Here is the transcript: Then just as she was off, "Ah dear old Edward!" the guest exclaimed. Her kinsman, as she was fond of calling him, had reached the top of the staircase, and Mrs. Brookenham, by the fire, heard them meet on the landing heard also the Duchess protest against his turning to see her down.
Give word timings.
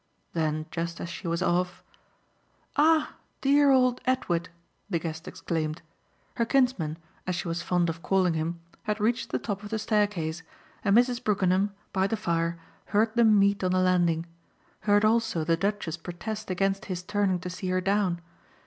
Then 0.33 0.65
just 0.71 0.99
as 0.99 1.09
she 1.09 1.27
was 1.27 1.43
off, 1.43 1.83
"Ah 2.75 3.17
dear 3.41 3.69
old 3.69 4.01
Edward!" 4.07 4.49
the 4.89 4.97
guest 4.97 5.27
exclaimed. 5.27 5.83
Her 6.37 6.43
kinsman, 6.45 6.97
as 7.27 7.35
she 7.35 7.47
was 7.47 7.61
fond 7.61 7.87
of 7.87 8.01
calling 8.01 8.33
him, 8.33 8.59
had 8.81 8.99
reached 8.99 9.29
the 9.31 9.37
top 9.37 9.61
of 9.61 9.69
the 9.69 9.77
staircase, 9.77 10.41
and 10.83 10.97
Mrs. 10.97 11.23
Brookenham, 11.23 11.75
by 11.93 12.07
the 12.07 12.17
fire, 12.17 12.57
heard 12.85 13.13
them 13.13 13.37
meet 13.37 13.63
on 13.63 13.73
the 13.73 13.79
landing 13.79 14.25
heard 14.79 15.05
also 15.05 15.43
the 15.43 15.55
Duchess 15.55 15.97
protest 15.97 16.49
against 16.49 16.85
his 16.85 17.03
turning 17.03 17.37
to 17.37 17.51
see 17.51 17.67
her 17.67 17.79
down. 17.79 18.21